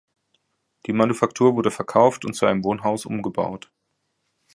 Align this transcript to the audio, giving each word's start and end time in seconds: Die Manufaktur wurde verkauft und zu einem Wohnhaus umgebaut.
Die 0.87 0.93
Manufaktur 0.93 1.55
wurde 1.55 1.69
verkauft 1.69 2.25
und 2.25 2.33
zu 2.33 2.47
einem 2.47 2.63
Wohnhaus 2.63 3.05
umgebaut. 3.05 3.69